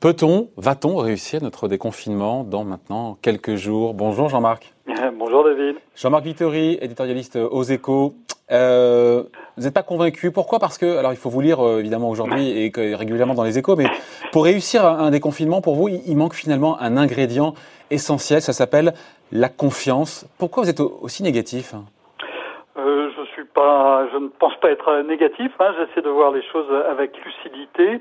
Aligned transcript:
Peut-on, 0.00 0.48
va-t-on 0.56 0.96
réussir 0.96 1.42
notre 1.42 1.66
déconfinement 1.66 2.44
dans 2.44 2.62
maintenant 2.64 3.18
quelques 3.20 3.56
jours? 3.56 3.94
Bonjour 3.94 4.28
Jean-Marc. 4.28 4.72
Bonjour 5.18 5.44
David. 5.44 5.76
Jean-Marc 5.96 6.24
Vittori, 6.24 6.78
éditorialiste 6.80 7.36
aux 7.36 7.64
échos. 7.64 8.14
Euh, 8.52 9.24
vous 9.56 9.64
n'êtes 9.64 9.74
pas 9.74 9.82
convaincu? 9.82 10.30
Pourquoi? 10.30 10.60
Parce 10.60 10.78
que, 10.78 10.96
alors 10.96 11.12
il 11.12 11.16
faut 11.18 11.30
vous 11.30 11.40
lire 11.40 11.60
euh, 11.60 11.80
évidemment 11.80 12.08
aujourd'hui 12.08 12.50
et 12.50 12.72
régulièrement 12.94 13.34
dans 13.34 13.44
les 13.44 13.58
échos, 13.58 13.76
mais 13.76 13.86
pour 14.30 14.44
réussir 14.44 14.86
un 14.86 15.10
déconfinement, 15.10 15.60
pour 15.60 15.74
vous, 15.74 15.88
il 15.88 16.16
manque 16.16 16.34
finalement 16.34 16.80
un 16.80 16.96
ingrédient 16.96 17.54
essentiel, 17.90 18.40
ça 18.40 18.52
s'appelle 18.52 18.94
la 19.32 19.48
confiance. 19.48 20.26
Pourquoi 20.38 20.62
vous 20.62 20.70
êtes 20.70 20.80
aussi 20.80 21.22
négatif? 21.22 21.74
Suis 23.38 23.48
pas, 23.48 24.08
je 24.12 24.18
ne 24.18 24.28
pense 24.28 24.56
pas 24.56 24.70
être 24.70 25.02
négatif. 25.02 25.52
Hein. 25.60 25.72
J'essaie 25.78 26.02
de 26.02 26.10
voir 26.10 26.32
les 26.32 26.42
choses 26.42 26.70
avec 26.88 27.12
lucidité. 27.24 28.00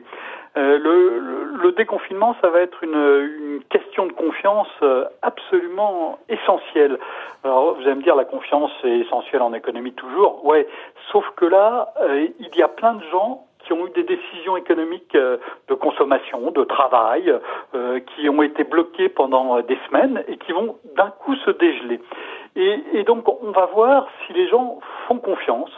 Euh, 0.58 0.80
le, 0.80 1.62
le, 1.62 1.72
déconfinement, 1.73 2.36
ça 2.41 2.50
va 2.50 2.62
être 2.62 2.84
une, 2.84 2.95
une 2.95 3.59
question 3.70 4.08
de 4.08 4.14
confiance 4.14 4.68
euh, 4.81 5.05
absolument 5.22 6.18
essentielle. 6.30 6.98
Alors, 7.44 7.76
vous 7.76 7.81
allez 7.81 7.95
me 7.95 8.02
dire, 8.02 8.16
la 8.16 8.26
confiance 8.26 8.72
est 8.84 9.00
essentielle 9.00 9.44
en 9.44 9.54
économie 9.54 9.94
toujours. 9.94 10.44
Ouais, 10.44 10.68
sauf 11.12 11.26
que 11.36 11.45
là, 11.45 11.94
euh, 12.02 12.28
il 12.40 12.56
y 12.56 12.64
a 12.64 12.67
plein 12.67 12.95
de 12.95 13.04
gens 13.12 13.44
qui 13.59 13.73
ont 13.73 13.86
eu 13.86 13.92
des 13.92 14.04
décisions 14.04 14.58
économiques 14.58 15.14
de 15.14 15.73
consommation, 15.73 16.52
de 16.52 16.64
travail, 16.64 17.34
qui 17.73 18.30
ont 18.30 18.42
été 18.42 18.64
bloquées 18.64 19.09
pendant 19.09 19.59
des 19.59 19.78
semaines 19.90 20.23
et 20.30 20.38
qui 20.38 20.54
vont 20.54 20.78
d'un 20.95 21.09
coup 21.09 21.36
se 21.36 21.52
dégeler. 21.52 22.00
Et, 22.59 23.03
donc, 23.03 23.27
on 23.43 23.52
va 23.52 23.67
voir 23.67 24.07
si 24.25 24.34
les 24.34 24.47
gens 24.47 24.79
font 25.07 25.20
confiance, 25.20 25.70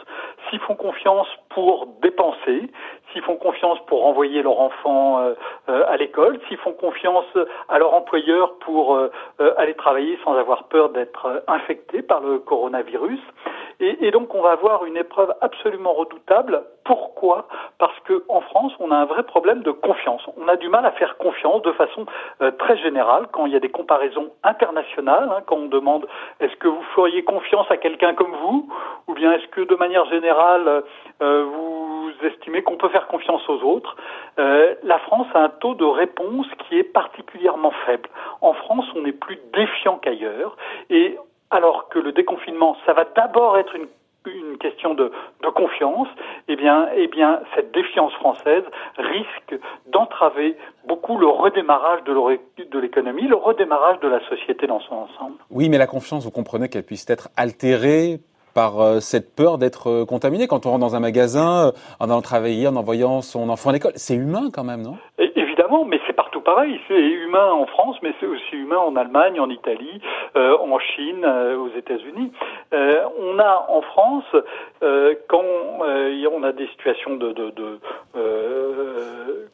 s'ils 0.48 0.60
font 0.60 0.76
confiance 0.76 1.28
pour 1.50 1.88
dépenser, 2.00 2.70
s'ils 3.12 3.20
font 3.20 3.36
confiance 3.36 3.78
pour 3.86 4.06
envoyer 4.06 4.40
leur 4.40 4.58
enfant 4.58 5.18
euh, 5.18 5.34
euh, 5.68 5.84
à 5.88 5.98
l'école, 5.98 6.40
s'ils 6.48 6.56
font 6.56 6.72
confiance 6.72 7.26
à 7.68 7.78
leur 7.78 7.92
employeur 7.92 8.54
pour 8.60 8.94
euh, 8.94 9.10
aller 9.58 9.74
travailler 9.74 10.18
sans 10.24 10.32
avoir 10.32 10.64
peur 10.64 10.88
d'être 10.88 11.44
infecté 11.48 12.00
par 12.00 12.20
le 12.20 12.38
coronavirus. 12.38 13.20
Et, 13.80 14.06
et, 14.06 14.10
donc 14.10 14.34
on 14.34 14.42
va 14.42 14.52
avoir 14.52 14.84
une 14.84 14.96
épreuve 14.96 15.34
absolument 15.40 15.92
redoutable. 15.92 16.62
Pourquoi? 16.84 17.46
Parce 17.78 17.98
que 18.00 18.24
en 18.28 18.40
France, 18.40 18.72
on 18.78 18.90
a 18.90 18.96
un 18.96 19.04
vrai 19.04 19.22
problème 19.22 19.62
de 19.62 19.70
confiance. 19.70 20.22
On 20.36 20.48
a 20.48 20.56
du 20.56 20.68
mal 20.68 20.84
à 20.84 20.92
faire 20.92 21.16
confiance 21.18 21.62
de 21.62 21.72
façon 21.72 22.06
très 22.58 22.76
générale 22.78 23.26
quand 23.32 23.46
il 23.46 23.52
y 23.52 23.56
a 23.56 23.60
des 23.60 23.68
comparaisons 23.68 24.30
internationales, 24.42 25.28
hein, 25.30 25.42
quand 25.46 25.56
on 25.56 25.66
demande 25.66 26.06
est-ce 26.40 26.56
que 26.56 26.68
vous 26.68 26.82
feriez 26.94 27.22
confiance 27.22 27.70
à 27.70 27.76
quelqu'un 27.76 28.14
comme 28.14 28.34
vous, 28.42 28.68
ou 29.06 29.14
bien 29.14 29.32
est-ce 29.32 29.46
que 29.48 29.60
de 29.60 29.74
manière 29.76 30.04
générale 30.06 30.82
vous 31.20 32.10
estimez 32.22 32.62
qu'on 32.62 32.76
peut 32.76 32.88
faire 32.88 33.06
confiance 33.06 33.46
aux 33.48 33.62
autres? 33.62 33.96
Euh, 34.38 34.74
la 34.82 34.98
France 35.00 35.26
a 35.34 35.40
un 35.40 35.48
taux 35.48 35.74
de 35.74 35.84
réponse 35.84 36.46
qui 36.58 36.78
est 36.78 36.84
particulièrement 36.84 37.72
faible. 37.86 38.08
En 38.40 38.52
France, 38.52 38.86
on 38.94 39.04
est 39.04 39.12
plus 39.12 39.38
défiant 39.52 39.98
qu'ailleurs. 39.98 40.56
Et 40.88 41.18
alors 41.50 41.88
que 41.88 41.98
le 41.98 42.12
déconfinement, 42.12 42.76
ça 42.86 42.92
va 42.92 43.04
d'abord 43.04 43.58
être 43.58 43.74
une 43.74 43.86
une 44.26 44.58
question 44.58 44.94
de, 44.94 45.10
de, 45.42 45.48
confiance, 45.48 46.08
eh 46.48 46.56
bien, 46.56 46.88
eh 46.94 47.06
bien, 47.06 47.40
cette 47.54 47.72
défiance 47.72 48.12
française 48.14 48.64
risque 48.98 49.58
d'entraver 49.90 50.56
beaucoup 50.86 51.16
le 51.16 51.26
redémarrage 51.26 52.04
de 52.04 52.78
l'économie, 52.78 53.26
le 53.26 53.36
redémarrage 53.36 53.98
de 54.00 54.08
la 54.08 54.20
société 54.28 54.66
dans 54.66 54.80
son 54.80 54.94
ensemble. 54.94 55.36
Oui, 55.50 55.68
mais 55.68 55.78
la 55.78 55.86
confiance, 55.86 56.24
vous 56.24 56.30
comprenez 56.30 56.68
qu'elle 56.68 56.84
puisse 56.84 57.08
être 57.08 57.30
altérée 57.36 58.20
par 58.54 58.80
euh, 58.80 59.00
cette 59.00 59.34
peur 59.34 59.58
d'être 59.58 59.88
euh, 59.88 60.04
contaminé 60.04 60.46
quand 60.46 60.66
on 60.66 60.70
rentre 60.70 60.80
dans 60.80 60.96
un 60.96 61.00
magasin, 61.00 61.68
euh, 61.68 61.72
en 62.00 62.06
allant 62.06 62.22
travailler, 62.22 62.66
en 62.66 62.76
envoyant 62.76 63.22
son 63.22 63.48
enfant 63.48 63.70
à 63.70 63.72
l'école. 63.72 63.92
C'est 63.94 64.16
humain 64.16 64.50
quand 64.52 64.64
même, 64.64 64.82
non? 64.82 64.96
Mais 65.86 66.00
c'est 66.06 66.12
partout 66.12 66.40
pareil. 66.40 66.80
C'est 66.88 67.00
humain 67.00 67.50
en 67.52 67.66
France, 67.66 67.96
mais 68.02 68.12
c'est 68.20 68.26
aussi 68.26 68.56
humain 68.56 68.78
en 68.78 68.96
Allemagne, 68.96 69.40
en 69.40 69.50
Italie, 69.50 70.00
en 70.34 70.78
Chine, 70.78 71.24
aux 71.24 71.70
États-Unis. 71.76 72.32
on 72.72 73.38
a 73.38 73.66
en 73.68 73.82
France, 73.82 74.24
quand 75.28 75.44
on 75.80 76.42
a 76.42 76.52
des 76.52 76.66
situations 76.68 77.16
de, 77.16 77.32
de, 77.32 77.50
de 77.50 77.78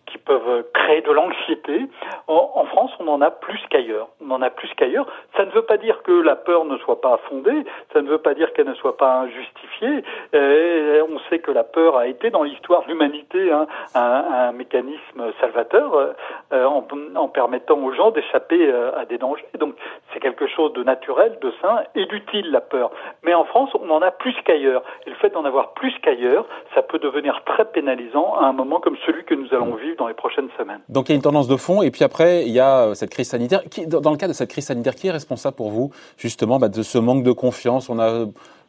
qui 0.07 0.19
peuvent 0.19 0.65
créer 0.73 1.03
de 1.03 1.11
l'anxiété, 1.11 1.87
en, 2.29 2.65
France, 2.67 2.91
on 3.01 3.09
en 3.09 3.21
a 3.21 3.31
plus 3.31 3.61
qu'ailleurs. 3.71 4.09
On 4.21 4.31
en 4.31 4.43
a 4.43 4.51
plus 4.51 4.69
qu'ailleurs. 4.77 5.07
Ça 5.37 5.45
ne 5.45 5.51
veut 5.51 5.63
pas 5.63 5.77
dire 5.77 6.03
que 6.03 6.13
la 6.13 6.37
peur 6.37 6.65
ne 6.65 6.77
soit 6.79 7.01
pas 7.01 7.19
fondée. 7.29 7.65
Ça 7.93 8.03
ne 8.03 8.09
veut 8.09 8.19
pas 8.19 8.35
dire 8.35 8.53
qu'elle 8.53 8.67
ne 8.67 8.75
soit 8.75 8.97
pas 8.97 9.21
injustifiée. 9.21 10.03
Euh, 10.35 11.03
on 11.09 11.19
sait 11.31 11.39
que 11.39 11.51
la 11.51 11.65
peur 11.65 11.97
a 11.97 12.07
été 12.07 12.31
dans 12.31 12.43
l'histoire 12.43 12.83
de 12.83 12.89
l'humanité 12.89 13.53
hein, 13.53 13.67
un, 13.95 14.53
mécanisme 14.53 15.33
salvateur 15.41 15.95
euh, 15.95 16.06
en, 16.53 16.84
en, 17.15 17.28
permettant 17.28 17.78
aux 17.78 17.93
gens 17.93 18.11
d'échapper 18.11 18.67
euh, 18.67 18.97
à 18.97 19.05
des 19.05 19.19
dangers. 19.19 19.44
Donc 19.59 19.75
c'est 20.12 20.21
quelque 20.21 20.47
chose 20.47 20.72
de 20.75 20.83
naturel, 20.83 21.39
de 21.41 21.53
sain 21.61 21.81
et 21.94 22.06
d'utile 22.06 22.50
la 22.50 22.61
peur. 22.61 22.91
Mais 23.25 23.34
en 23.34 23.44
France, 23.44 23.71
on 23.75 23.91
en 23.91 24.03
a 24.03 24.11
plus 24.11 24.34
qu'ailleurs. 24.45 24.83
Et 25.06 25.11
le 25.11 25.16
fait 25.16 25.31
d'en 25.31 25.45
avoir 25.45 25.72
plus 25.75 25.93
qu'ailleurs, 26.03 26.47
ça 26.75 26.83
peut 26.83 26.99
devenir 26.99 27.43
très 27.45 27.65
pénalisant 27.65 28.34
à 28.34 28.47
un 28.47 28.53
moment 28.53 28.81
comme 28.81 28.97
celui 29.06 29.25
que 29.25 29.34
nous 29.34 29.53
allons 29.53 29.75
vivre 29.75 29.97
dans 29.97 30.09
les 30.09 30.15
prochaines 30.15 30.49
semaines. 30.59 30.81
Donc 30.89 31.09
il 31.09 31.12
y 31.12 31.15
a 31.15 31.16
une 31.16 31.22
tendance 31.22 31.49
de 31.49 31.56
fond 31.56 31.83
et 31.83 31.91
puis 31.91 32.05
après 32.05 32.43
il 32.43 32.53
y 32.53 32.61
a 32.61 32.95
cette 32.95 33.11
crise 33.11 33.28
sanitaire. 33.28 33.62
Qui, 33.71 33.87
dans 33.87 34.11
le 34.11 34.16
cas 34.16 34.28
de 34.28 34.33
cette 34.33 34.50
crise 34.50 34.66
sanitaire, 34.66 34.95
qui 34.95 35.09
est 35.09 35.12
responsable 35.12 35.56
pour 35.56 35.71
vous 35.71 35.91
justement 36.16 36.59
bah, 36.59 36.69
de 36.69 36.83
ce 36.83 36.99
manque 36.99 37.22
de 37.22 37.33
confiance? 37.33 37.89
On 37.89 37.99
a 37.99 38.27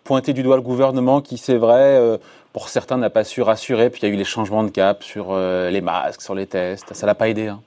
pointer 0.07 0.31
du 0.31 0.41
doigt 0.41 0.55
le 0.55 0.61
gouvernement 0.61 1.19
qui, 1.19 1.37
c'est 1.37 1.57
vrai, 1.57 1.99
euh, 1.99 2.17
pour 2.53 2.69
certains 2.69 2.97
n'a 2.97 3.09
pas 3.09 3.25
su 3.25 3.41
rassurer. 3.41 3.89
Puis 3.89 3.99
il 4.01 4.07
y 4.07 4.11
a 4.11 4.13
eu 4.15 4.17
les 4.17 4.23
changements 4.23 4.63
de 4.63 4.71
cap 4.71 5.03
sur 5.03 5.27
euh, 5.31 5.69
les 5.69 5.81
masques, 5.81 6.21
sur 6.21 6.33
les 6.33 6.47
tests. 6.47 6.93
Ça 6.93 7.05
l'a 7.05 7.13
pas 7.13 7.27
aidé. 7.27 7.49
Hein. 7.49 7.59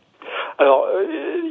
Alors, 0.58 0.86
euh, 0.86 1.04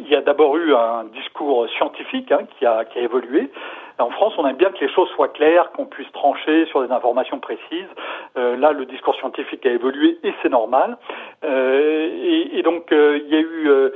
il 0.03 0.09
y 0.09 0.15
a 0.15 0.21
d'abord 0.21 0.57
eu 0.57 0.73
un 0.73 1.05
discours 1.13 1.67
scientifique 1.77 2.31
hein, 2.31 2.41
qui, 2.57 2.65
a, 2.65 2.85
qui 2.85 2.97
a 2.97 3.03
évolué. 3.03 3.51
En 3.99 4.09
France, 4.09 4.33
on 4.37 4.47
aime 4.47 4.55
bien 4.55 4.71
que 4.71 4.83
les 4.83 4.91
choses 4.91 5.09
soient 5.09 5.27
claires, 5.27 5.71
qu'on 5.73 5.85
puisse 5.85 6.11
trancher 6.13 6.65
sur 6.67 6.81
des 6.85 6.91
informations 6.91 7.39
précises. 7.39 7.91
Là, 8.37 8.71
le 8.71 8.85
discours 8.85 9.13
scientifique 9.15 9.65
a 9.65 9.71
évolué 9.71 10.17
et 10.23 10.33
c'est 10.41 10.47
normal. 10.47 10.97
Et, 11.43 12.61
donc, 12.63 12.85
il 12.91 13.27
y 13.27 13.35
a 13.35 13.41
eu 13.41 13.91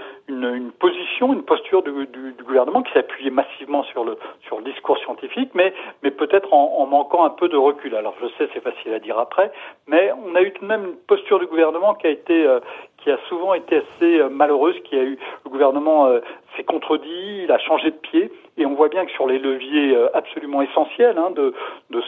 une, 0.53 0.72
position, 0.72 1.34
une 1.34 1.44
posture 1.44 1.84
du, 1.84 1.91
gouvernement 2.44 2.81
qui 2.84 2.94
s'appuyait 2.94 3.30
massivement 3.30 3.84
sur 3.84 4.03
le 4.03 4.18
sur 4.47 4.58
le 4.58 4.64
discours 4.64 4.97
scientifique, 5.00 5.52
mais 5.53 5.74
mais 6.02 6.12
peut-être 6.12 6.53
en, 6.53 6.86
manquant 6.86 7.24
un 7.25 7.30
peu 7.30 7.50
de 7.50 7.58
recul. 7.58 7.96
Alors, 7.96 8.16
je 8.22 8.28
sais, 8.38 8.50
c'est 8.53 8.62
facile 8.62 8.94
à 8.94 9.00
dire 9.00 9.18
après, 9.18 9.52
mais 9.88 10.12
on 10.25 10.36
a 10.36 10.42
eu 10.42 10.52
tout 10.52 10.62
de 10.62 10.68
même 10.68 10.86
une 10.86 10.96
posture 10.96 11.40
du 11.40 11.47
gouvernement 11.47 11.94
qui 11.96 12.08
a 12.08 12.12
été 12.12 12.47
qui 12.97 13.12
a 13.12 13.18
souvent 13.28 13.53
été 13.53 13.78
assez 13.78 14.24
malheureuse, 14.30 14.75
qui 14.84 14.96
a 14.96 15.03
eu 15.03 15.18
le 15.46 15.50
gouvernement 15.50 16.09
s'est 16.56 16.63
contredit, 16.63 17.44
il 17.44 17.52
a 17.52 17.59
changé 17.59 17.92
de 17.92 17.96
pied, 17.96 18.31
et 18.63 18.66
on 18.66 18.75
voit 18.75 18.88
bien 18.88 19.06
que 19.06 19.12
sur 19.12 19.28
les 19.28 19.40
leviers 19.40 19.94
euh, 19.94 20.07
absolument 20.13 20.62
essentiels 20.62 21.18
hein, 21.18 21.31
de, 21.31 21.53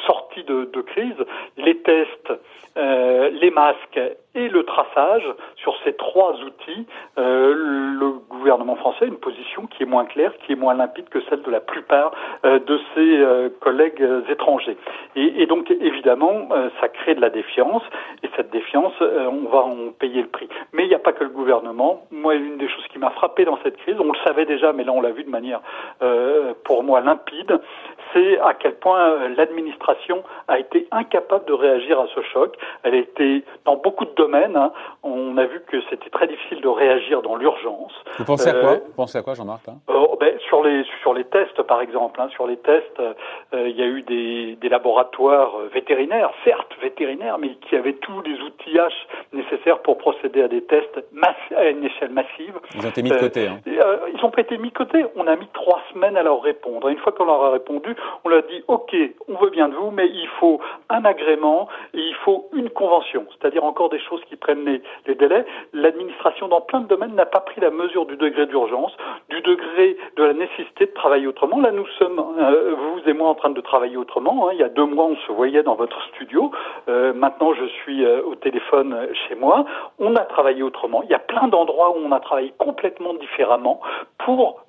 sortie 0.08 0.44
de, 0.46 0.82
crise, 0.82 1.26
les 1.58 1.78
tests, 1.80 2.32
euh, 2.78 3.30
les 3.30 3.52
masques 3.52 4.00
et 4.36 4.48
le 4.48 4.64
traçage, 4.64 5.26
sur 5.58 5.76
ces 5.84 5.94
trois 5.94 6.34
outils, 6.44 6.86
euh, 7.18 7.54
le 7.54 8.12
gouvernement 8.30 8.76
français 8.76 9.06
a 9.06 9.08
une 9.08 9.18
position 9.18 9.66
qui 9.68 9.84
est 9.84 9.86
moins 9.86 10.06
claire, 10.06 10.32
qui 10.46 10.54
est 10.54 10.56
moins 10.56 10.76
limpide 10.76 11.10
que 11.10 11.20
celle 11.30 11.42
de 11.42 11.52
la 11.52 11.60
plupart 11.60 12.12
de 12.44 12.80
ses 12.94 13.50
collègues 13.62 14.06
étrangers. 14.30 14.78
Et, 15.16 15.42
et, 15.42 15.46
donc 15.46 15.72
évidemment, 15.72 16.50
ça 16.80 16.90
crée 16.90 17.16
de 17.16 17.22
la 17.22 17.30
défiance, 17.30 17.82
et 18.24 18.30
cette 18.36 18.52
défiance, 18.52 18.94
on 19.02 19.50
va 19.50 19.60
en 19.60 19.92
payer 19.98 20.22
le 20.22 20.28
prix. 20.28 20.50
Mais 20.74 20.84
il 20.84 20.90
n'y 20.90 20.96
a 20.96 21.00
pas 21.00 21.14
que 21.14 21.24
le 21.24 21.30
gouvernement. 21.30 22.04
Moi, 22.12 22.36
une 22.36 22.58
des 22.58 22.68
choses 22.68 22.86
qui 22.92 23.00
m'a 23.00 23.12
frappé 23.12 23.46
dans 23.46 23.58
cette 23.64 23.78
crise, 23.78 23.96
on 24.00 24.12
le 24.12 24.20
savait 24.26 24.46
déjà, 24.46 24.74
mais 24.74 24.84
là 24.84 24.92
on 24.92 25.02
l'a 25.02 25.12
vu 25.12 25.24
de 25.24 25.30
manière 25.30 25.62
pour 26.64 26.84
moi 26.84 27.02
limpide, 27.02 27.60
c'est 28.16 28.40
à 28.40 28.54
quel 28.54 28.76
point 28.76 29.28
l'administration 29.36 30.24
a 30.48 30.58
été 30.58 30.88
incapable 30.92 31.46
de 31.46 31.54
réagir 31.54 32.00
à 32.00 32.08
ce 32.16 32.22
choc. 32.34 32.56
Elle 32.84 32.94
a 32.94 32.98
été 32.98 33.44
dans 33.66 33.76
beaucoup 33.76 34.06
de 34.06 34.14
domaines. 34.16 34.56
Hein, 34.56 34.72
on 35.04 35.38
a 35.38 35.46
vu 35.46 35.62
que 35.68 35.78
c'était 35.90 36.10
très 36.10 36.28
difficile 36.28 36.62
de 36.62 36.68
réagir 36.68 37.22
dans 37.22 37.36
l'urgence. 37.36 37.92
Vous 38.18 38.26
pensez 38.26 38.50
à 38.50 38.54
quoi? 38.54 38.72
Euh, 38.72 38.80
Vous 38.86 38.94
pensez 38.96 39.18
à 39.18 39.22
quoi, 39.22 39.34
Jean-Marc 39.34 39.64
oh, 39.88 40.18
ben, 40.20 40.38
Sur 40.48 40.64
les 40.64 40.86
sur 41.02 41.14
les 41.14 41.26
tests, 41.26 41.62
par 41.64 41.82
exemple. 41.82 42.22
Hein, 42.22 42.30
sur 42.30 42.48
les 42.48 42.58
tests, 42.58 43.00
euh, 43.00 43.14
il 43.68 43.76
y 43.76 43.82
a 43.82 43.88
eu 43.88 44.02
des, 44.04 44.56
des 44.56 44.70
laboratoires 44.70 45.60
euh, 45.60 45.70
vétérinaires, 45.74 46.32
certes 46.44 46.72
vétérinaires, 46.82 47.38
mais 47.38 47.56
qui 47.68 47.76
avaient 47.76 47.94
tous 47.94 48.22
les 48.22 48.40
outillages 48.40 49.08
nécessaires 49.34 49.80
pour 49.80 49.98
procéder 49.98 50.42
à 50.42 50.48
des 50.48 50.64
tests 50.64 51.00
à 51.56 51.70
une 51.70 51.84
échelle 51.84 52.12
massive. 52.12 52.54
Ils 52.76 52.86
ont 52.86 52.90
été 52.90 53.04
mis 53.04 53.10
de 53.10 53.18
côté. 53.18 53.48
Hein. 53.48 53.60
ils 53.66 54.24
ont 54.24 54.30
pas 54.30 54.42
été 54.42 54.58
mis 54.58 54.70
de 54.70 54.78
côté. 54.78 55.06
On 55.16 55.28
a 55.28 55.36
mis 55.36 55.48
trois 55.54 55.82
semaines 55.94 56.18
à 56.18 56.24
leur 56.24 56.42
répondre. 56.42 56.90
Et 56.90 56.94
une 56.94 57.00
fois 57.00 57.12
qu'on 57.12 57.26
leur 57.26 57.44
a 57.44 57.52
répondu, 57.52 57.96
on 58.24 58.30
leur 58.30 58.44
dit 58.44 58.64
OK, 58.68 58.96
on 59.28 59.36
veut 59.36 59.50
bien 59.50 59.70
de 59.70 59.76
vous, 59.76 59.92
mais 59.92 60.08
il 60.08 60.28
faut 60.40 60.60
un 60.90 61.06
agrément 61.06 61.68
et 61.94 62.00
il 62.00 62.16
faut 62.16 62.50
une 62.54 62.70
convention, 62.70 63.26
c'est-à-dire 63.32 63.64
encore 63.64 63.90
des 63.90 64.00
choses 64.00 64.22
qui 64.30 64.36
prennent 64.36 64.66
les, 64.66 64.82
les 65.08 65.16
délais. 65.16 65.46
L'administration, 65.74 66.48
dans 66.48 66.62
plein 66.62 66.82
de 66.82 66.88
domaines, 66.88 67.16
n'a 67.16 67.26
pas 67.26 67.40
pris 67.40 67.62
la 67.62 67.70
mesure 67.72 68.06
du 68.06 68.18
degré 68.18 68.46
d'urgence, 68.46 68.96
du 69.30 69.42
degré 69.42 69.98
de 70.18 70.24
la 70.24 70.34
nécessité 70.34 70.86
de 70.86 70.94
travailler 70.94 71.28
autrement. 71.28 71.60
Là, 71.62 71.72
nous 71.72 71.88
sommes, 72.00 72.20
euh, 72.40 72.76
vous 72.76 73.10
et 73.10 73.14
moi, 73.14 73.30
en 73.30 73.36
train 73.36 73.50
de 73.50 73.62
travailler 73.62 73.98
autrement. 73.98 74.48
Hein. 74.48 74.52
Il 74.54 74.60
y 74.60 74.64
a 74.64 74.70
deux 74.70 74.86
mois, 74.86 75.06
on 75.06 75.16
se 75.16 75.32
voyait 75.32 75.64
dans 75.64 75.76
votre 75.76 76.02
studio. 76.10 76.52
Euh, 76.90 77.14
maintenant, 77.14 77.54
je 77.54 77.66
suis 77.66 78.04
euh, 78.04 78.22
au 78.24 78.36
téléphone 78.36 79.08
chez 79.28 79.36
moi. 79.36 79.66
On 80.00 80.16
a 80.16 80.26
travaillé 80.26 80.64
autrement. 80.64 81.04
Il 81.04 81.10
y 81.10 81.16
a 81.16 81.20
plein 81.20 81.48
d'endroits 81.48 81.92
où 81.92 82.02
on 82.04 82.12
a 82.12 82.20
travaillé 82.20 82.54
complètement 82.58 83.14
différemment 83.14 83.82
pour 84.18 84.65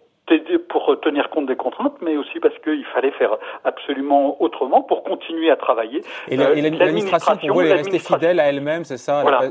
pour 0.68 0.98
tenir 1.00 1.30
compte 1.30 1.46
des 1.46 1.56
contraintes, 1.56 1.96
mais 2.02 2.16
aussi 2.16 2.40
parce 2.40 2.54
qu'il 2.64 2.84
fallait 2.94 3.12
faire 3.12 3.36
absolument 3.64 4.40
autrement 4.42 4.82
pour 4.82 5.04
continuer 5.04 5.50
à 5.50 5.56
travailler. 5.56 6.02
Et 6.28 6.36
l'administration, 6.36 7.36
pour 7.36 7.52
vous, 7.52 7.60
elle 7.60 7.68
est 7.68 7.74
restée 7.74 7.98
fidèle 7.98 8.40
à 8.40 8.44
elle-même, 8.44 8.84
c'est 8.84 8.98
ça 8.98 9.22
voilà 9.22 9.50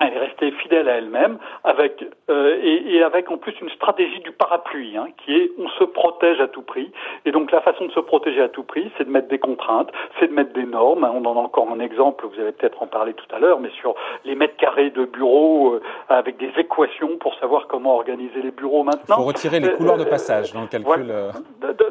elle 0.00 0.14
est 0.14 0.18
restée 0.18 0.50
fidèle 0.52 0.88
à 0.88 0.96
elle-même, 0.96 1.38
avec 1.64 2.04
euh, 2.30 2.58
et, 2.62 2.96
et, 2.96 3.02
avec 3.02 3.30
en 3.30 3.36
plus 3.36 3.54
une 3.60 3.70
stratégie 3.70 4.20
du 4.20 4.32
parapluie, 4.32 4.96
hein, 4.96 5.08
qui 5.18 5.34
est 5.34 5.50
on 5.58 5.68
se 5.70 5.84
protège 5.84 6.40
à 6.40 6.48
tout 6.48 6.62
prix. 6.62 6.90
Et 7.24 7.32
donc 7.32 7.50
la 7.50 7.60
façon 7.60 7.86
de 7.86 7.92
se 7.92 8.00
protéger 8.00 8.40
à 8.42 8.48
tout 8.48 8.62
prix, 8.62 8.90
c'est 8.96 9.04
de 9.04 9.10
mettre 9.10 9.28
des 9.28 9.38
contraintes, 9.38 9.90
c'est 10.18 10.28
de 10.28 10.34
mettre 10.34 10.52
des 10.52 10.64
normes. 10.64 11.08
On 11.12 11.24
en 11.24 11.36
a 11.36 11.40
encore 11.40 11.68
un 11.70 11.80
exemple, 11.80 12.26
vous 12.26 12.40
allez 12.40 12.52
peut-être 12.52 12.82
en 12.82 12.86
parler 12.86 13.14
tout 13.14 13.26
à 13.34 13.38
l'heure, 13.38 13.60
mais 13.60 13.70
sur 13.80 13.94
les 14.24 14.34
mètres 14.34 14.56
carrés 14.56 14.90
de 14.90 15.04
bureaux 15.04 15.74
euh, 15.74 15.82
avec 16.08 16.36
des 16.36 16.52
équations 16.58 17.16
pour 17.18 17.34
savoir 17.36 17.66
comment 17.66 17.96
organiser 17.96 18.40
les 18.42 18.50
bureaux 18.50 18.84
maintenant. 18.84 19.16
Il 19.16 19.22
faut 19.22 19.28
retirer 19.28 19.60
les 19.60 19.72
couloirs 19.72 19.96
de 19.98 20.04
euh, 20.04 20.10
passage 20.10 20.52
dans 20.52 20.62
le 20.62 20.68
calcul. 20.68 21.06
Euh. 21.10 21.30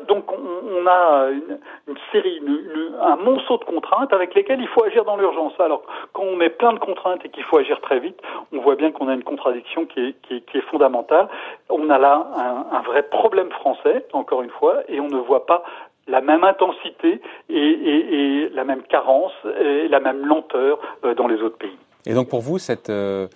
Donc 0.07 0.31
on, 0.31 0.81
on 0.81 0.87
a 0.87 1.27
une, 1.31 1.59
une 1.87 1.97
série, 2.11 2.37
une, 2.37 2.95
un 3.01 3.17
monceau 3.17 3.57
de 3.57 3.65
contraintes 3.65 4.13
avec 4.13 4.33
lesquelles 4.33 4.61
il 4.61 4.67
faut 4.69 4.83
agir 4.83 5.03
dans 5.03 5.17
l'urgence. 5.17 5.53
Alors 5.59 5.83
quand 6.13 6.23
on 6.23 6.35
met 6.35 6.49
plein 6.49 6.73
de 6.73 6.79
contraintes 6.79 7.25
et 7.25 7.29
qu'il 7.29 7.43
faut 7.43 7.57
agir 7.57 7.79
très 7.81 7.96
vite, 7.99 8.19
on 8.51 8.59
voit 8.61 8.75
bien 8.75 8.91
qu'on 8.91 9.07
a 9.07 9.13
une 9.13 9.23
contradiction 9.23 9.85
qui 9.85 9.99
est, 9.99 10.61
fondamentale. 10.71 11.27
On 11.69 11.89
a 11.89 11.97
là 11.97 12.27
un, 12.71 12.81
vrai 12.81 13.03
problème 13.03 13.51
français, 13.51 14.05
encore 14.13 14.41
une 14.41 14.49
fois, 14.49 14.81
et 14.87 14.99
on 14.99 15.07
ne 15.07 15.17
voit 15.17 15.45
pas 15.45 15.63
la 16.07 16.21
même 16.21 16.43
intensité 16.43 17.21
et, 17.49 18.49
la 18.53 18.63
même 18.63 18.81
carence 18.83 19.33
et 19.61 19.87
la 19.87 19.99
même 19.99 20.25
lenteur 20.25 20.79
euh, 21.03 21.13
dans 21.13 21.27
les 21.27 21.41
autres 21.41 21.57
pays. 21.57 21.77
Et 22.05 22.13
donc 22.13 22.29
pour 22.29 22.41
vous, 22.41 22.57
cette, 22.57 22.89
euh, 22.89 23.27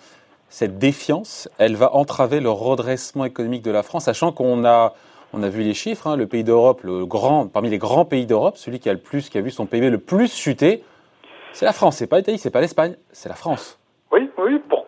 cette 0.50 0.80
défiance, 0.80 1.50
elle 1.58 1.76
va 1.76 1.94
entraver 1.94 2.40
le 2.40 2.50
redressement 2.50 3.26
économique 3.26 3.64
de 3.64 3.72
la 3.72 3.84
France, 3.84 4.06
sachant 4.06 4.32
qu'on 4.32 4.66
a 4.66 4.94
on 5.34 5.44
a 5.44 5.50
vu 5.50 5.64
les 5.64 5.74
chiffres, 5.74 6.08
hein, 6.08 6.18
le 6.18 6.28
pays 6.28 6.44
d'Europe, 6.44 6.82
le 6.84 7.06
grand, 7.06 7.48
parmi 7.48 7.70
les 7.70 7.78
grands 7.78 8.06
pays 8.06 8.26
d'Europe, 8.26 8.58
celui 8.58 8.80
qui 8.80 8.90
a 8.90 8.94
le 8.94 9.00
plus, 9.00 9.30
qui 9.30 9.38
a 9.38 9.42
vu 9.42 9.50
son 9.50 9.66
PIB 9.66 9.90
le 9.90 9.98
plus 9.98 10.34
chuter, 10.34 10.84
c'est 11.54 11.66
la 11.66 11.74
France. 11.74 11.98
C'est 11.98 12.08
pas 12.08 12.18
l'Italie, 12.18 12.38
c'est 12.38 12.50
pas 12.50 12.62
l'Espagne, 12.62 12.96
c'est 13.12 13.30
la 13.30 13.36
France. 13.36 13.78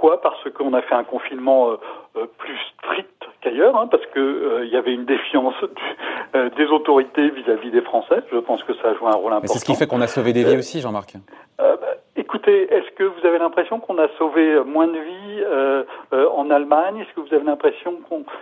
Pourquoi 0.04 0.20
Parce 0.20 0.50
qu'on 0.50 0.74
a 0.74 0.82
fait 0.82 0.96
un 0.96 1.06
confinement 1.06 1.70
euh, 1.70 1.76
euh, 2.18 2.26
plus 2.38 2.58
strict 2.74 3.24
qu'ailleurs, 3.40 3.78
hein, 3.78 3.88
parce 3.90 4.06
que 4.08 4.20
euh, 4.20 4.66
il 4.66 4.70
y 4.70 4.76
avait 4.76 4.94
une 4.94 5.06
défiance 5.06 5.56
du, 6.34 6.50
des 6.58 6.66
autorités 6.66 7.30
vis-à-vis 7.30 7.72
des 7.72 7.80
Français. 7.80 8.22
Je 8.30 8.38
pense 8.40 8.62
que 8.66 8.74
ça 8.82 8.90
a 8.90 8.96
joué 8.96 9.08
un 9.08 9.16
rôle 9.16 9.32
important. 9.32 9.54
C'est 9.54 9.60
ce 9.60 9.66
qui 9.66 9.76
fait 9.76 9.88
qu'on 9.88 10.02
a 10.02 10.08
sauvé 10.08 10.34
des 10.34 10.44
vies 10.44 10.58
aussi, 10.58 10.82
Jean-Marc. 10.82 11.14
Bah, 11.58 11.78
écoutez, 12.16 12.74
est-ce 12.74 12.92
que 12.96 13.04
vous 13.04 13.26
avez 13.26 13.38
l'impression 13.38 13.80
qu'on 13.80 13.98
a 13.98 14.08
sauvé 14.18 14.60
moins 14.66 14.88
de 14.88 14.98
vies 14.98 15.42
euh, 15.42 15.84
euh, 16.14 16.30
en 16.30 16.50
Allemagne? 16.50 17.00
Est-ce 17.00 17.14
que 17.14 17.22
vous 17.22 17.34
avez 17.34 17.46
l'impression 17.46 18.00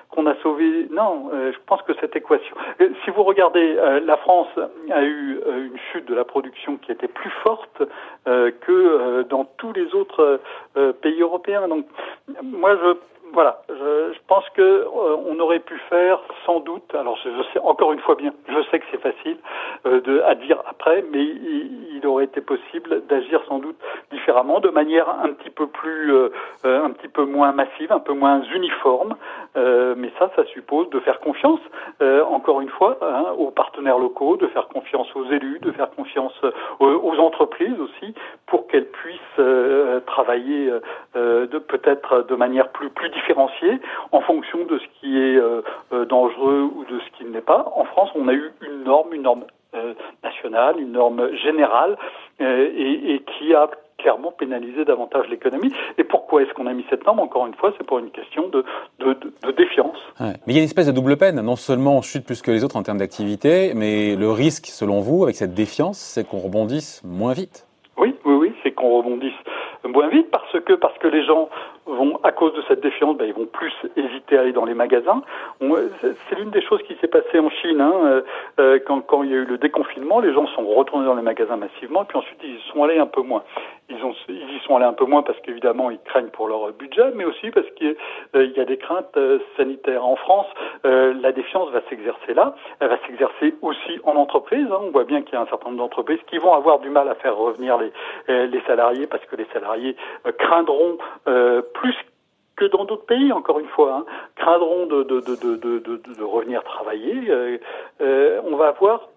qu'on 0.09 0.25
a 0.25 0.35
sauvé? 0.41 0.87
Non, 0.91 1.29
euh, 1.33 1.51
je 1.51 1.57
pense 1.65 1.81
que 1.83 1.93
cette 1.99 2.15
équation. 2.15 2.55
si 2.79 3.11
vous 3.11 3.23
regardez, 3.23 3.75
la 4.05 4.17
France 4.17 4.47
a 4.91 5.03
eu 5.03 5.39
une 5.47 5.77
chute 5.91 6.07
de 6.07 6.15
la 6.15 6.23
production 6.23 6.77
qui 6.77 6.91
était 6.91 7.07
plus 7.07 7.31
forte 7.43 7.83
que 8.81 9.23
dans 9.23 9.45
tous 9.57 9.73
les 9.73 9.93
autres 9.93 10.39
pays 11.01 11.21
européens. 11.21 11.67
Donc, 11.67 11.85
moi, 12.43 12.75
je 12.75 12.95
voilà, 13.33 13.61
je, 13.69 14.17
pense 14.27 14.43
que 14.49 14.61
euh, 14.61 15.15
on 15.25 15.39
aurait 15.39 15.59
pu 15.59 15.77
faire 15.89 16.19
sans 16.45 16.59
doute. 16.59 16.93
Alors 16.93 17.17
je, 17.23 17.29
sais 17.53 17.59
encore 17.59 17.93
une 17.93 17.99
fois 17.99 18.15
bien, 18.15 18.33
je 18.47 18.61
sais 18.69 18.79
que 18.79 18.85
c'est 18.91 19.01
facile 19.01 19.37
euh, 19.85 20.21
à 20.25 20.35
dire 20.35 20.61
après, 20.67 21.03
mais 21.11 21.23
il 21.23 22.01
aurait 22.05 22.25
été 22.25 22.41
possible 22.41 23.05
d'agir 23.07 23.41
sans 23.47 23.59
doute 23.59 23.77
différemment, 24.21 24.59
de 24.59 24.69
manière 24.69 25.09
un 25.09 25.33
petit 25.33 25.49
peu 25.49 25.67
plus, 25.67 26.13
euh, 26.13 26.29
un 26.63 26.91
petit 26.91 27.07
peu 27.07 27.25
moins 27.25 27.51
massive, 27.51 27.91
un 27.91 27.99
peu 27.99 28.13
moins 28.13 28.41
uniforme. 28.53 29.15
mais 29.55 30.11
ça, 30.17 30.31
ça 30.35 30.45
suppose 30.45 30.89
de 30.89 30.99
faire 30.99 31.19
confiance, 31.19 31.59
encore 32.29 32.61
une 32.61 32.69
fois, 32.69 32.97
hein, 33.01 33.25
aux 33.37 33.51
partenaires 33.51 33.97
locaux, 33.97 34.37
de 34.37 34.47
faire 34.47 34.67
confiance 34.67 35.07
aux 35.15 35.25
élus, 35.25 35.59
de 35.61 35.71
faire 35.71 35.89
confiance 35.91 36.33
aux 36.79 37.15
entreprises 37.19 37.79
aussi, 37.79 38.13
pour 38.47 38.67
qu'elles 38.67 38.89
puissent 38.89 39.41
travailler 40.05 40.71
peut-être 41.13 42.25
de 42.27 42.35
manière 42.35 42.69
plus 42.69 43.09
différencier 43.09 43.79
en 44.11 44.21
fonction 44.21 44.65
de 44.65 44.77
ce 44.77 44.85
qui 44.99 45.17
est 45.17 45.37
euh, 45.37 45.61
euh, 45.93 46.05
dangereux 46.05 46.69
ou 46.75 46.85
de 46.85 46.99
ce 46.99 47.17
qui 47.17 47.25
ne 47.25 47.33
l'est 47.33 47.41
pas. 47.45 47.71
En 47.75 47.85
France, 47.85 48.09
on 48.15 48.27
a 48.27 48.33
eu 48.33 48.51
une 48.61 48.83
norme, 48.83 49.13
une 49.13 49.23
norme 49.23 49.45
euh, 49.75 49.93
nationale, 50.23 50.79
une 50.79 50.91
norme 50.91 51.33
générale, 51.35 51.97
et, 52.39 53.13
et 53.13 53.19
qui 53.19 53.53
a 53.53 53.69
clairement 54.01 54.31
pénalisé 54.31 54.85
davantage 54.85 55.27
l'économie. 55.29 55.71
Et 55.97 56.03
pourquoi 56.03 56.43
est-ce 56.43 56.53
qu'on 56.53 56.67
a 56.67 56.73
mis 56.73 56.85
cette 56.89 57.05
norme? 57.05 57.19
Encore 57.19 57.47
une 57.47 57.53
fois, 57.55 57.73
c'est 57.77 57.85
pour 57.85 57.99
une 57.99 58.11
question 58.11 58.47
de, 58.49 58.63
de, 58.99 59.13
de, 59.13 59.51
défiance. 59.51 59.97
Mais 60.19 60.33
il 60.47 60.53
y 60.53 60.57
a 60.57 60.59
une 60.59 60.65
espèce 60.65 60.87
de 60.87 60.91
double 60.91 61.17
peine. 61.17 61.39
Non 61.41 61.55
seulement 61.55 61.97
on 61.97 62.01
chute 62.01 62.25
plus 62.25 62.41
que 62.41 62.51
les 62.51 62.63
autres 62.63 62.77
en 62.77 62.83
termes 62.83 62.97
d'activité, 62.97 63.73
mais 63.75 64.15
le 64.15 64.31
risque, 64.31 64.67
selon 64.67 65.01
vous, 65.01 65.23
avec 65.23 65.35
cette 65.35 65.53
défiance, 65.53 65.97
c'est 65.97 66.27
qu'on 66.27 66.39
rebondisse 66.39 67.01
moins 67.03 67.33
vite? 67.33 67.67
Oui, 67.97 68.15
oui, 68.25 68.33
oui, 68.33 68.53
c'est 68.63 68.71
qu'on 68.71 68.97
rebondisse 68.97 69.33
moins 69.87 70.09
vite 70.09 70.29
parce 70.31 70.59
que 70.59 70.73
parce 70.73 70.97
que 70.99 71.07
les 71.07 71.23
gens 71.23 71.49
vont 71.85 72.19
à 72.23 72.31
cause 72.31 72.53
de 72.53 72.61
cette 72.67 72.81
défiance, 72.81 73.17
ben, 73.17 73.25
ils 73.25 73.33
vont 73.33 73.45
plus 73.45 73.73
hésiter 73.95 74.37
à 74.37 74.41
aller 74.41 74.53
dans 74.53 74.65
les 74.65 74.73
magasins. 74.73 75.21
C'est 75.59 76.35
l'une 76.37 76.51
des 76.51 76.61
choses 76.61 76.81
qui 76.83 76.95
s'est 77.01 77.07
passée 77.07 77.39
en 77.39 77.49
Chine 77.49 77.81
hein, 77.81 77.93
euh, 78.03 78.21
euh, 78.59 78.79
quand, 78.85 79.01
quand 79.01 79.23
il 79.23 79.31
y 79.31 79.33
a 79.33 79.37
eu 79.37 79.45
le 79.45 79.57
déconfinement, 79.57 80.19
les 80.19 80.33
gens 80.33 80.47
sont 80.47 80.65
retournés 80.65 81.05
dans 81.05 81.15
les 81.15 81.21
magasins 81.21 81.57
massivement, 81.57 82.05
puis 82.05 82.17
ensuite 82.17 82.39
ils 82.43 82.55
y 82.55 82.61
sont 82.71 82.83
allés 82.83 82.99
un 82.99 83.07
peu 83.07 83.21
moins. 83.21 83.43
Ils, 83.89 84.03
ont, 84.05 84.13
ils 84.29 84.55
y 84.55 84.59
sont 84.65 84.75
allés 84.75 84.85
un 84.85 84.93
peu 84.93 85.05
moins 85.05 85.23
parce 85.23 85.39
qu'évidemment 85.41 85.89
ils 85.89 85.99
craignent 85.99 86.29
pour 86.29 86.47
leur 86.47 86.71
budget, 86.73 87.11
mais 87.15 87.25
aussi 87.25 87.49
parce 87.51 87.69
qu'il 87.71 87.95
euh, 88.35 88.45
y 88.45 88.59
a 88.59 88.65
des 88.65 88.77
craintes 88.77 89.17
sanitaires 89.57 90.05
en 90.05 90.15
France. 90.15 90.47
la 90.83 91.31
défiance 91.31 91.69
va 91.71 91.81
s'exercer 91.89 92.33
là, 92.33 92.55
elle 92.79 92.89
va 92.89 92.97
s'exercer 93.07 93.55
aussi 93.61 93.99
en 94.03 94.15
entreprise. 94.15 94.67
Hein. 94.71 94.79
On 94.81 94.91
voit 94.91 95.03
bien 95.03 95.21
qu'il 95.21 95.33
y 95.33 95.37
a 95.37 95.41
un 95.41 95.47
certain 95.47 95.69
nombre 95.69 95.79
d'entreprises 95.79 96.19
qui 96.27 96.37
vont 96.37 96.53
avoir 96.53 96.79
du 96.79 96.89
mal 96.89 97.07
à 97.09 97.15
faire 97.15 97.35
revenir 97.35 97.77
les, 97.77 98.61
salariés 98.67 99.07
parce 99.07 99.25
que 99.25 99.35
les 99.35 99.47
salariés 99.53 99.95
euh, 100.25 100.31
craindront 100.31 100.97
euh, 101.27 101.61
plus 101.73 101.95
que 102.55 102.65
dans 102.65 102.85
d'autres 102.85 103.05
pays, 103.05 103.31
encore 103.31 103.59
une 103.59 103.67
fois, 103.69 103.95
hein, 103.95 104.05
craindront 104.35 104.85
de, 104.85 106.23
revenir 106.23 106.63
travailler. 106.63 107.31
Euh, 108.01 108.41
on 108.45 108.55
va 108.55 108.67
avoir 108.67 109.09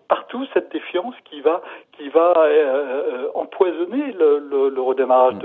cette 0.53 0.73
défiance 0.73 1.15
qui 1.25 1.41
va 1.41 1.63
qui 1.93 2.09
va 2.09 2.33
euh, 2.37 3.29
empoisonner 3.35 4.13
le, 4.19 4.81
redémarrage 4.81 5.37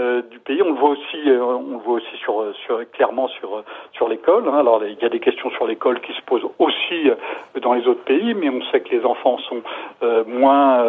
euh, 0.00 0.22
du 0.30 0.38
pays. 0.40 0.60
On 0.62 0.72
le 0.72 0.78
voit 0.78 0.90
aussi, 0.90 1.30
euh, 1.30 1.40
on 1.40 1.76
le 1.76 1.82
voit 1.84 1.94
aussi 1.94 2.16
sur, 2.16 2.44
sur 2.64 2.90
clairement 2.90 3.28
sur 3.28 3.62
sur 3.92 4.08
l'école. 4.08 4.48
Hein. 4.48 4.58
Alors 4.58 4.84
il 4.84 5.00
y 5.00 5.04
a 5.04 5.08
des 5.08 5.20
questions 5.20 5.50
sur 5.50 5.66
l'école 5.66 6.00
qui 6.00 6.12
se 6.12 6.22
posent 6.22 6.46
aussi 6.58 7.10
dans 7.60 7.74
les 7.74 7.86
autres 7.86 8.04
pays, 8.04 8.34
mais 8.34 8.50
on 8.50 8.62
sait 8.70 8.80
que 8.80 8.90
les 8.90 9.04
enfants 9.04 9.38
sont 9.38 9.62
moins 10.26 10.84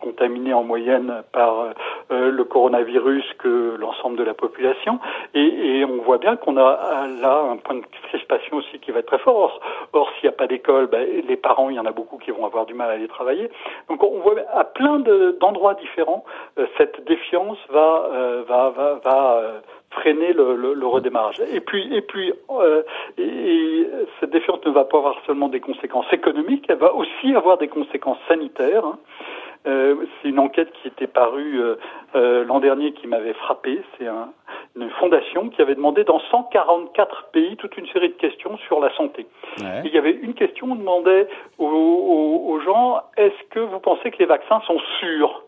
contaminés 0.00 0.54
en 0.54 0.64
moyenne 0.64 1.22
par 1.32 1.66
le 2.10 2.42
coronavirus 2.44 3.24
que 3.38 3.76
l'ensemble 3.78 4.16
de 4.16 4.24
la 4.24 4.34
population, 4.34 4.98
et, 5.34 5.40
et 5.40 5.84
on 5.84 6.02
voit 6.02 6.18
bien 6.18 6.36
qu'on 6.36 6.56
a 6.56 7.06
là 7.20 7.42
un 7.50 7.56
point 7.56 7.76
de 7.76 7.82
crispation 8.08 8.58
aussi 8.58 8.78
qui 8.80 8.90
va 8.90 9.00
être 9.00 9.06
très 9.06 9.18
fort. 9.18 9.60
Or, 9.92 10.10
s'il 10.14 10.28
n'y 10.28 10.34
a 10.34 10.36
pas 10.36 10.46
d'école, 10.46 10.86
ben, 10.86 11.06
les 11.26 11.36
parents, 11.36 11.70
il 11.70 11.76
y 11.76 11.80
en 11.80 11.86
a 11.86 11.92
beaucoup 11.92 12.18
qui 12.18 12.30
vont 12.30 12.46
avoir 12.46 12.66
du 12.66 12.74
mal 12.74 12.90
à 12.90 12.94
aller 12.94 13.08
travailler. 13.08 13.50
Donc 13.88 14.02
on 14.02 14.20
voit 14.20 14.34
à 14.52 14.64
plein 14.64 14.98
d'endroits 15.40 15.74
différents, 15.74 16.24
euh, 16.58 16.66
cette 16.76 17.04
défiance 17.04 17.58
va, 17.70 18.08
euh, 18.12 18.42
va, 18.48 18.70
va, 18.70 19.00
va 19.04 19.36
euh, 19.36 19.60
freiner 19.90 20.32
le, 20.32 20.56
le, 20.56 20.86
redémarrage. 20.86 21.40
Et 21.52 21.60
puis, 21.60 21.94
et 21.94 22.00
puis, 22.00 22.32
et, 23.18 23.86
cette 24.20 24.30
défiance 24.30 24.64
ne 24.64 24.70
va 24.70 24.84
pas 24.84 24.98
avoir 24.98 25.16
seulement 25.26 25.48
des 25.48 25.60
conséquences 25.60 26.10
économiques, 26.12 26.64
elle 26.68 26.78
va 26.78 26.94
aussi 26.94 27.34
avoir 27.34 27.58
des 27.58 27.68
conséquences 27.68 28.18
sanitaires. 28.26 28.84
Hein. 28.86 28.98
Euh, 29.66 29.94
c'est 30.20 30.28
une 30.28 30.38
enquête 30.38 30.72
qui 30.72 30.88
était 30.88 31.06
parue 31.06 31.60
euh, 31.60 31.76
euh, 32.16 32.44
l'an 32.44 32.58
dernier 32.58 32.92
qui 32.92 33.06
m'avait 33.06 33.34
frappé. 33.34 33.80
C'est 33.96 34.06
un, 34.06 34.32
une 34.76 34.90
fondation 34.90 35.50
qui 35.50 35.62
avait 35.62 35.74
demandé 35.74 36.04
dans 36.04 36.20
144 36.30 37.30
pays 37.32 37.56
toute 37.56 37.76
une 37.76 37.86
série 37.88 38.08
de 38.08 38.14
questions 38.14 38.56
sur 38.66 38.80
la 38.80 38.92
santé. 38.96 39.26
Ouais. 39.58 39.82
il 39.84 39.92
y 39.92 39.98
avait 39.98 40.10
une 40.10 40.34
question, 40.34 40.72
on 40.72 40.74
demandait 40.74 41.28
aux, 41.58 41.66
aux, 41.66 42.50
aux 42.50 42.60
gens 42.60 43.02
est-ce 43.16 43.48
que 43.50 43.60
vous 43.60 43.78
pensez 43.78 44.10
que 44.10 44.18
les 44.18 44.26
vaccins 44.26 44.60
sont 44.66 44.80
sûrs? 44.98 45.44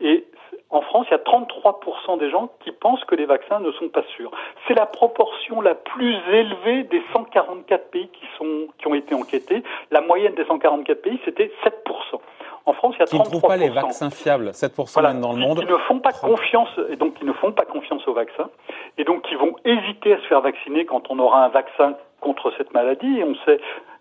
Et 0.00 0.24
en 0.70 0.80
France, 0.80 1.06
il 1.08 1.12
y 1.12 1.14
a 1.14 1.18
33% 1.18 2.18
des 2.18 2.30
gens 2.30 2.50
qui 2.60 2.72
pensent 2.72 3.04
que 3.04 3.14
les 3.14 3.26
vaccins 3.26 3.60
ne 3.60 3.70
sont 3.72 3.88
pas 3.88 4.02
sûrs. 4.16 4.32
C'est 4.66 4.74
la 4.74 4.86
proportion 4.86 5.60
la 5.60 5.74
plus 5.74 6.16
élevée 6.32 6.82
des 6.84 7.00
144 7.12 7.90
pays 7.90 8.08
qui, 8.08 8.26
sont, 8.36 8.66
qui 8.78 8.88
ont 8.88 8.94
été 8.94 9.14
enquêtés. 9.14 9.62
La 9.92 10.00
moyenne 10.00 10.34
des 10.34 10.44
144 10.44 11.00
pays, 11.00 11.20
c'était 11.24 11.52
7%. 11.64 12.20
En 12.66 12.72
France, 12.72 12.94
il 12.96 13.00
y 13.00 13.02
a 13.02 13.06
33%. 13.06 13.08
Qui 13.10 13.18
ne 13.18 13.24
trouvent 13.24 13.42
pas 13.42 13.56
les 13.56 13.68
vaccins 13.68 14.10
fiables, 14.10 14.50
7% 14.50 15.02
même 15.02 15.20
dans 15.20 15.32
le 15.32 15.38
monde. 15.38 15.60
Qui 15.60 15.66
ne 15.66 15.76
font 15.78 16.00
pas 16.00 16.12
confiance, 16.12 16.68
et 16.88 16.96
donc 16.96 17.14
qui 17.14 17.24
ne 17.24 17.32
font 17.34 17.52
pas 17.52 17.64
confiance 17.64 18.06
aux 18.08 18.14
vaccins, 18.14 18.48
et 18.96 19.04
donc 19.04 19.22
qui 19.22 19.34
vont 19.34 19.54
hésiter 19.64 20.14
à 20.14 20.18
se 20.18 20.26
faire 20.28 20.40
vacciner 20.40 20.86
quand 20.86 21.10
on 21.10 21.18
aura 21.18 21.44
un 21.44 21.48
vaccin 21.48 21.94
contre 22.20 22.52
cette 22.56 22.72
maladie. 22.72 23.18
Et 23.18 23.24
on 23.24 23.34
sait 23.44 23.60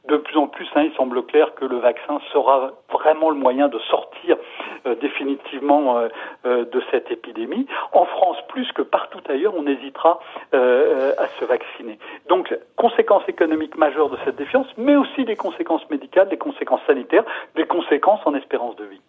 de 0.10 0.18
plus 0.18 0.38
en 0.38 0.48
plus, 0.48 0.68
hein, 0.76 0.84
il 0.84 0.94
semble 0.96 1.24
clair 1.26 1.56
que 1.56 1.64
le 1.64 1.78
vaccin 1.78 2.20
sera 2.34 2.72
vraiment 2.92 3.30
le 3.30 3.38
moyen 3.38 3.70
de 3.70 3.80
sortir 3.80 4.38
euh, 4.86 4.96
définitivement 4.96 5.98
euh, 5.98 6.10
euh, 6.46 6.66
de 6.66 6.84
cette 6.92 7.10
épidémie. 7.10 7.66
En 7.94 8.06
France, 8.06 8.38
plus 8.50 8.70
que 8.74 8.82
partout 8.82 9.22
ailleurs, 9.30 9.54
on 9.56 9.66
hésitera 9.66 10.20
à 10.52 11.28
se 11.40 11.46
vacciner. 11.46 11.98
Donc, 12.28 12.56
conséquences 12.76 13.24
économiques 13.28 13.78
majeures 13.78 14.10
de 14.10 14.18
cette 14.26 14.36
défiance, 14.36 14.68
mais 14.78 14.96
aussi 14.96 15.26
des 15.26 15.36
conséquences 15.36 15.88
médicales, 15.90 16.30
des 16.30 16.38
conséquences 16.38 16.82
sanitaires, 16.86 17.24
des 17.56 17.66
conséquences 17.66 18.20
en 18.26 18.36
espérance 18.36 18.76
de 18.76 18.86
vie. 18.86 19.02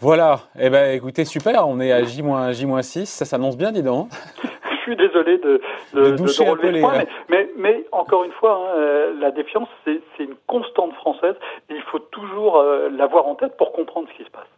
Voilà, 0.00 0.40
eh 0.58 0.70
ben 0.70 0.94
écoutez, 0.94 1.24
super, 1.24 1.68
on 1.68 1.78
est 1.78 1.92
à 1.92 2.04
J-6, 2.04 3.04
ça 3.04 3.24
s'annonce 3.24 3.56
bien, 3.56 3.70
dis 3.70 3.82
donc. 3.82 4.08
je 4.80 4.92
suis 4.92 4.96
désolé 4.96 5.38
de, 5.38 5.60
de, 5.94 6.10
de, 6.16 6.50
relever 6.50 6.72
le 6.72 6.80
point, 6.80 7.04
mais, 7.28 7.48
mais, 7.56 7.84
encore 7.92 8.24
une 8.24 8.32
fois, 8.32 8.70
hein, 8.74 9.14
la 9.20 9.30
défiance, 9.30 9.68
c'est 9.84 10.00
une 10.18 10.34
constante 10.46 10.94
française, 10.94 11.34
et 11.68 11.74
il 11.74 11.82
faut 11.82 11.98
toujours 11.98 12.62
l'avoir 12.90 13.26
en 13.26 13.34
tête 13.34 13.56
pour 13.56 13.72
comprendre 13.72 14.08
ce 14.12 14.16
qui 14.16 14.24
se 14.24 14.30
passe. 14.30 14.48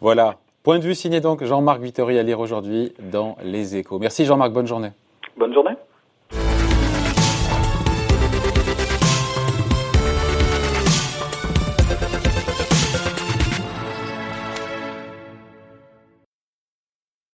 Voilà. 0.00 0.36
Point 0.62 0.78
de 0.78 0.84
vue 0.84 0.94
signé 0.94 1.20
donc 1.20 1.44
Jean-Marc 1.44 1.80
Vittori 1.80 2.18
à 2.18 2.22
lire 2.22 2.40
aujourd'hui 2.40 2.92
dans 2.98 3.36
Les 3.42 3.76
Échos. 3.76 3.98
Merci 4.00 4.24
Jean-Marc, 4.24 4.52
bonne 4.52 4.66
journée. 4.66 4.90
Bonne 5.36 5.54
journée. 5.54 5.76